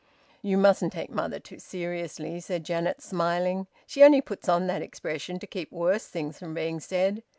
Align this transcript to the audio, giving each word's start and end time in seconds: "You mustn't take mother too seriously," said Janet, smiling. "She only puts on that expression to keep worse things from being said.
"You 0.41 0.57
mustn't 0.57 0.93
take 0.93 1.11
mother 1.11 1.39
too 1.39 1.59
seriously," 1.59 2.39
said 2.39 2.63
Janet, 2.63 3.03
smiling. 3.03 3.67
"She 3.85 4.03
only 4.03 4.19
puts 4.19 4.49
on 4.49 4.65
that 4.65 4.81
expression 4.81 5.37
to 5.37 5.45
keep 5.45 5.71
worse 5.71 6.07
things 6.07 6.39
from 6.39 6.55
being 6.55 6.79
said. 6.79 7.21